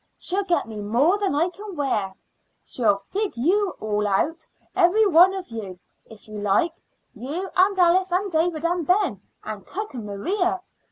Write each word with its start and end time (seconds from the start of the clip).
She'll 0.17 0.43
get 0.45 0.67
me 0.67 0.79
more 0.79 1.19
than 1.19 1.35
I 1.35 1.49
can 1.49 1.75
wear. 1.75 2.15
She'll 2.65 2.97
fig 2.97 3.37
you 3.37 3.75
all 3.79 4.07
out, 4.07 4.47
every 4.75 5.05
one 5.05 5.31
of 5.35 5.49
you, 5.49 5.77
if 6.05 6.27
you 6.27 6.39
like 6.39 6.81
you 7.13 7.51
and 7.55 7.77
Alice 7.77 8.11
and 8.11 8.31
David 8.31 8.65
and 8.65 8.87
Ben 8.87 9.21
and 9.43 9.63
cook 9.63 9.93
and 9.93 10.07
Maria. 10.07 10.63